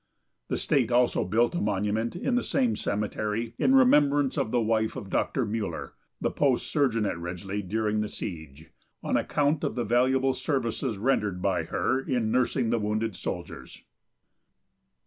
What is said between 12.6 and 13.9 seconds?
the wounded soldiers.